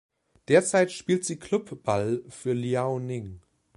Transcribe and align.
Derzeit 0.47 0.91
spielt 0.91 1.25
sie 1.25 1.37
Clubball 1.37 2.23
für 2.27 2.53
Liaoning. 2.53 3.39